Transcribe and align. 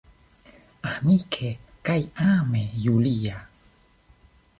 Amike 0.91 1.49
kaj 1.89 1.99
ame, 2.29 2.63
Julia. 2.87 3.37